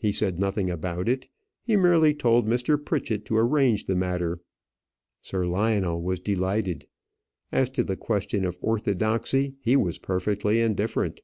He 0.00 0.12
said 0.12 0.40
nothing 0.40 0.70
about 0.70 1.10
it; 1.10 1.28
he 1.62 1.76
merely 1.76 2.14
told 2.14 2.46
Mr. 2.46 2.82
Pritchett 2.82 3.26
to 3.26 3.36
arrange 3.36 3.84
the 3.84 3.94
matter. 3.94 4.40
Sir 5.20 5.46
Lionel 5.46 6.00
was 6.02 6.20
delighted. 6.20 6.86
As 7.52 7.68
to 7.72 7.84
the 7.84 7.94
question 7.94 8.46
of 8.46 8.56
orthodoxy 8.62 9.56
he 9.60 9.76
was 9.76 9.98
perfectly 9.98 10.62
indifferent. 10.62 11.20